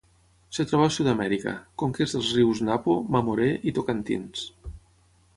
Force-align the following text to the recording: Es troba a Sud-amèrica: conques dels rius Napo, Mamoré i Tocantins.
Es 0.61 0.67
troba 0.69 0.85
a 0.91 0.93
Sud-amèrica: 0.93 1.51
conques 1.81 2.15
dels 2.15 2.31
rius 2.37 2.61
Napo, 2.69 2.95
Mamoré 3.17 3.49
i 3.69 3.75
Tocantins. 3.79 4.47